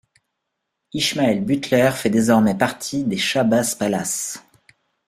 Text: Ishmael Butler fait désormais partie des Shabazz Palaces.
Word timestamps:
Ishmael 0.95 1.45
Butler 1.45 1.91
fait 1.93 2.09
désormais 2.09 2.57
partie 2.57 3.03
des 3.03 3.17
Shabazz 3.17 3.75
Palaces. 3.75 4.43